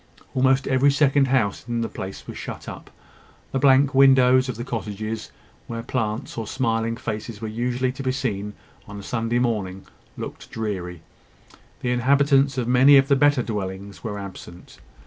[0.33, 2.89] Almost every second house in the place was shut up.
[3.51, 5.31] The blank windows of the cottages,
[5.67, 8.53] where plants or smiling faces were usually to be seen
[8.87, 9.85] on a Sunday morning,
[10.17, 11.03] looked dreary.
[11.81, 14.79] The inhabitants of many of the better dwellings were absent.